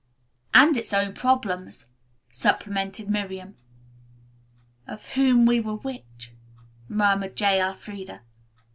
[0.55, 1.85] "And its own problems,"
[2.31, 3.55] supplemented Miriam.
[4.87, 6.31] "Of whom we were which,"
[6.89, 7.61] murmured J.
[7.61, 8.21] Elfreda.